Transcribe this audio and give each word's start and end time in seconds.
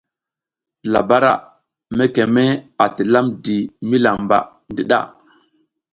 Labara 0.93 1.33
mekeme 1.97 2.43
a 2.83 2.85
tilamdimi 2.95 3.97
lamba 4.05 4.37
ndiɗa. 4.71 4.99